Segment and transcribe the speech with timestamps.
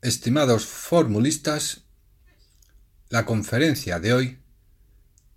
[0.00, 1.80] Estimados formulistas,
[3.08, 4.38] la conferencia de hoy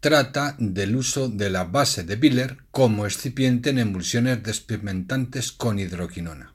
[0.02, 6.54] trata del uso de la base de Biller como excipiente en emulsiones despigmentantes con hidroquinona.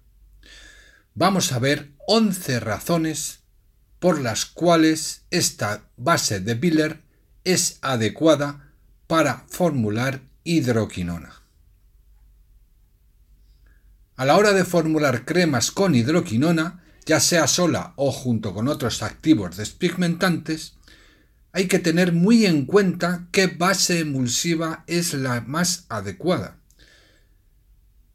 [1.14, 3.40] Vamos a ver 11 razones
[3.98, 7.02] por las cuales esta base de Biller
[7.42, 8.72] es adecuada
[9.08, 11.42] para formular hidroquinona.
[14.14, 19.02] A la hora de formular cremas con hidroquinona, ya sea sola o junto con otros
[19.02, 20.74] activos despigmentantes,
[21.52, 26.58] hay que tener muy en cuenta qué base emulsiva es la más adecuada,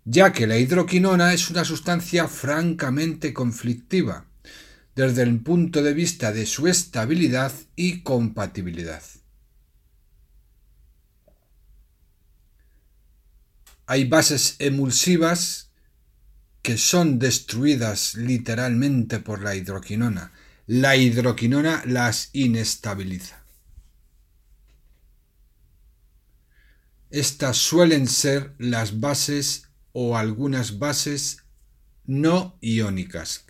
[0.03, 4.25] ya que la hidroquinona es una sustancia francamente conflictiva
[4.93, 9.01] desde el punto de vista de su estabilidad y compatibilidad.
[13.87, 15.70] Hay bases emulsivas
[16.61, 20.31] que son destruidas literalmente por la hidroquinona.
[20.67, 23.43] La hidroquinona las inestabiliza.
[27.09, 31.43] Estas suelen ser las bases o algunas bases
[32.05, 33.45] no iónicas,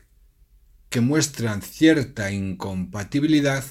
[0.89, 3.63] que muestran cierta incompatibilidad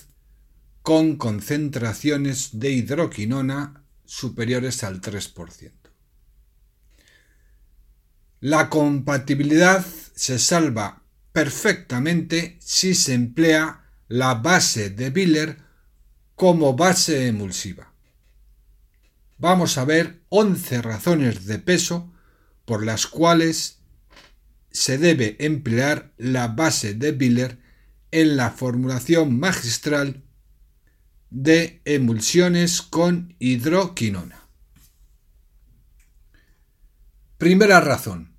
[0.83, 5.80] con concentraciones de hidroquinona superiores al 3%.
[8.41, 11.03] La compatibilidad se salva
[11.33, 15.59] perfectamente si se emplea la base de Biller
[16.37, 17.93] como base emulsiva.
[19.37, 22.11] Vamos a ver 11 razones de peso
[22.65, 23.81] por las cuales
[24.71, 27.59] se debe emplear la base de Biller
[28.11, 30.23] en la formulación magistral
[31.29, 34.41] de emulsiones con hidroquinona.
[37.37, 38.30] Primera razón.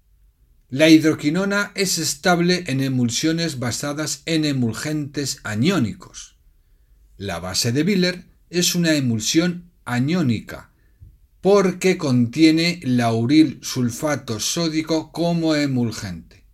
[0.74, 6.38] La hidroquinona es estable en emulsiones basadas en emulgentes aniónicos.
[7.18, 10.72] La base de Biller es una emulsión aniónica
[11.42, 16.46] porque contiene lauril sulfato sódico como emulgente.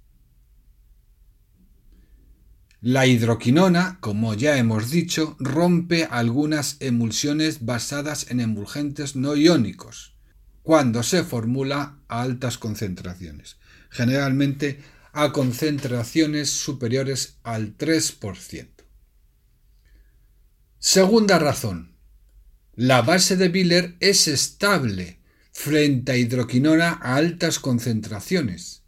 [2.82, 10.16] La hidroquinona, como ya hemos dicho, rompe algunas emulsiones basadas en emulgentes no iónicos
[10.64, 13.58] cuando se formula a altas concentraciones
[13.90, 14.82] generalmente
[15.14, 18.68] a concentraciones superiores al 3%.
[20.80, 21.98] Segunda razón.
[22.76, 25.20] La base de Biller es estable
[25.52, 28.84] frente a hidroquinona a altas concentraciones.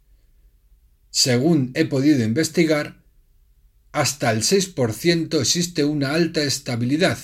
[1.10, 3.02] Según he podido investigar,
[3.90, 7.18] hasta el 6% existe una alta estabilidad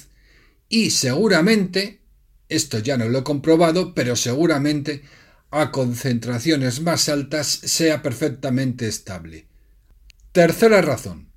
[0.68, 2.00] y seguramente,
[2.48, 5.02] esto ya no lo he comprobado, pero seguramente
[5.50, 9.48] a concentraciones más altas sea perfectamente estable.
[10.32, 11.32] Tercera razón.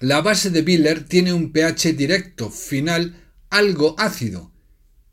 [0.00, 4.52] La base de Biller tiene un pH directo final algo ácido,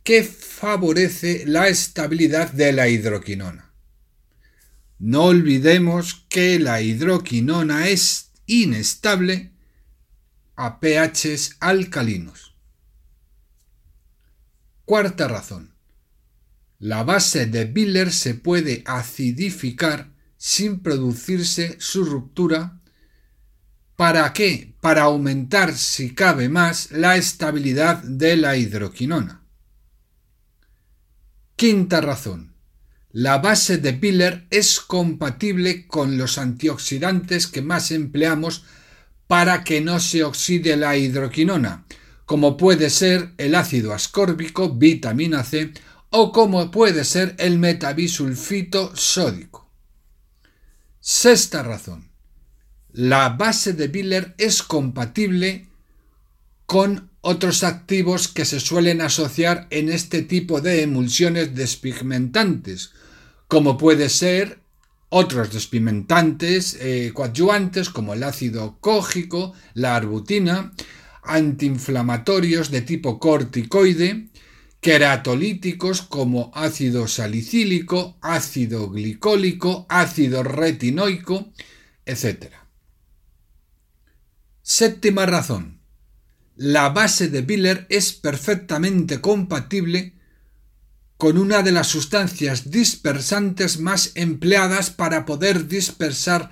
[0.04, 3.74] que favorece la estabilidad de la hidroquinona.
[5.00, 9.52] No olvidemos que la hidroquinona es inestable
[10.56, 12.56] a pHs alcalinos.
[14.86, 15.77] Cuarta razón.
[16.80, 22.80] La base de Biller se puede acidificar sin producirse su ruptura.
[23.96, 24.76] ¿Para qué?
[24.80, 29.42] Para aumentar, si cabe más, la estabilidad de la hidroquinona.
[31.56, 32.54] Quinta razón.
[33.12, 38.66] La base de Biller es compatible con los antioxidantes que más empleamos
[39.26, 41.88] para que no se oxide la hidroquinona,
[42.26, 45.74] como puede ser el ácido ascórbico, vitamina C
[46.09, 49.69] o como puede ser el metabisulfito sódico.
[51.00, 52.12] Sexta razón.
[52.91, 55.68] La base de Biller es compatible
[56.66, 62.91] con otros activos que se suelen asociar en este tipo de emulsiones despigmentantes,
[63.47, 64.59] como puede ser
[65.09, 70.74] otros despigmentantes eh, coadyuvantes como el ácido cógico, la arbutina,
[71.24, 74.27] antiinflamatorios de tipo corticoide,
[74.81, 81.51] queratolíticos como ácido salicílico, ácido glicólico, ácido retinoico,
[82.06, 82.53] etc.
[84.62, 85.81] Séptima razón.
[86.56, 90.15] La base de Biller es perfectamente compatible
[91.18, 96.51] con una de las sustancias dispersantes más empleadas para poder dispersar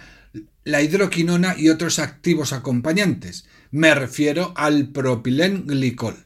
[0.64, 3.46] la hidroquinona y otros activos acompañantes.
[3.70, 6.25] Me refiero al propilenglicol.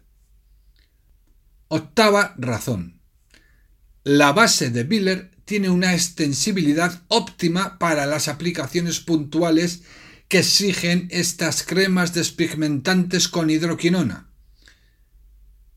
[1.71, 2.99] Octava razón.
[4.03, 9.83] La base de Biller tiene una extensibilidad óptima para las aplicaciones puntuales
[10.27, 14.31] que exigen estas cremas despigmentantes con hidroquinona.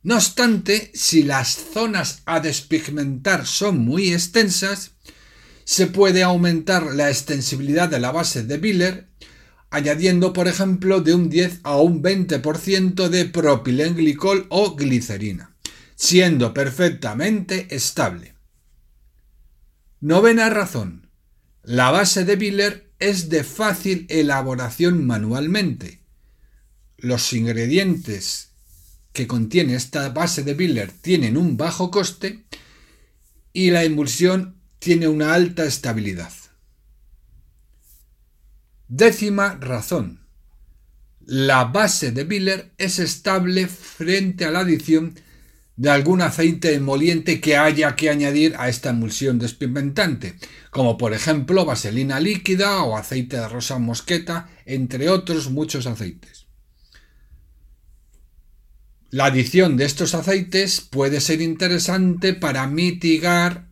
[0.03, 4.93] No obstante, si las zonas a despigmentar son muy extensas,
[5.65, 9.09] se puede aumentar la extensibilidad de la base de Biller
[9.73, 15.52] añadiendo, por ejemplo, de un 10 a un 20% de propilenglicol o glicerina,
[16.03, 18.35] siendo perfectamente estable.
[20.01, 21.09] Novena razón.
[21.63, 26.01] La base de Biller es de fácil elaboración manualmente.
[26.97, 28.51] Los ingredientes
[29.13, 32.47] que contiene esta base de Biller tienen un bajo coste
[33.53, 36.33] y la emulsión tiene una alta estabilidad.
[38.89, 40.27] Décima razón.
[41.21, 45.15] La base de Biller es estable frente a la adición
[45.77, 50.37] de algún aceite emoliente que haya que añadir a esta emulsión despigmentante,
[50.71, 56.47] como por ejemplo vaselina líquida o aceite de rosa mosqueta, entre otros muchos aceites.
[59.11, 63.69] La adición de estos aceites puede ser interesante para mitigar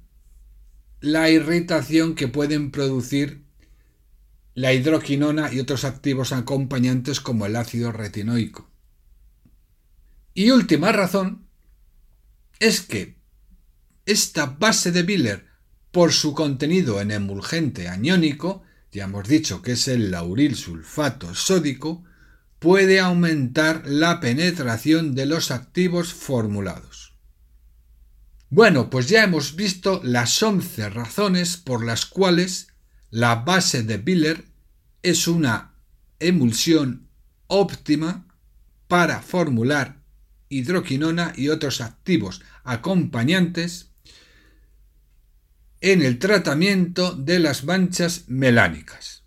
[1.01, 3.45] la irritación que pueden producir
[4.55, 8.69] la hidroquinona y otros activos acompañantes como el ácido retinoico.
[10.35, 11.47] Y última razón
[12.61, 13.19] es que
[14.07, 15.47] esta base de Biller,
[15.91, 18.63] por su contenido en emulgente aniónico,
[18.93, 22.05] ya hemos dicho que es el lauril sulfato sódico,
[22.59, 27.15] puede aumentar la penetración de los activos formulados.
[28.51, 32.69] Bueno, pues ya hemos visto las 11 razones por las cuales
[33.09, 34.45] la base de Biller
[35.03, 35.77] es una
[36.19, 37.09] emulsión
[37.47, 38.27] óptima
[38.87, 40.00] para formular
[40.51, 43.89] hidroquinona y otros activos acompañantes
[45.81, 49.23] en el tratamiento de las manchas melánicas.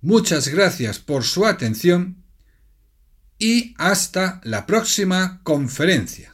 [0.00, 2.24] Muchas gracias por su atención
[3.38, 6.31] y hasta la próxima conferencia.